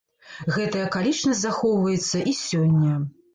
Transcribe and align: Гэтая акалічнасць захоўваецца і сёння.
Гэтая 0.55 0.85
акалічнасць 0.87 1.41
захоўваецца 1.43 2.17
і 2.33 2.35
сёння. 2.41 2.97